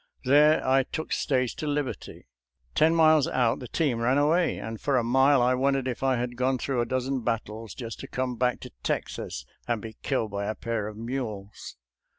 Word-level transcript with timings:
There 0.25 0.67
I 0.67 0.81
took 0.81 1.13
stage 1.13 1.55
to 1.57 1.67
Liberty. 1.67 2.25
Ten 2.73 2.95
miles 2.95 3.27
out 3.27 3.59
the 3.59 3.67
team 3.67 3.99
ran 3.99 4.17
away, 4.17 4.57
and 4.57 4.81
for 4.81 4.97
a 4.97 5.03
mile 5.03 5.43
I 5.43 5.53
wondered 5.53 5.87
if 5.87 6.01
I 6.01 6.15
had 6.15 6.35
gone 6.37 6.57
through 6.57 6.81
a 6.81 6.87
dozen 6.87 7.21
battles 7.21 7.75
just 7.75 7.99
to 7.99 8.07
come 8.07 8.35
back 8.35 8.61
to 8.61 8.71
Texas 8.81 9.45
and 9.67 9.79
be 9.79 9.97
killed 10.01 10.31
by 10.31 10.45
a 10.47 10.55
pair 10.55 10.87
of 10.87 10.97
mules. 10.97 11.75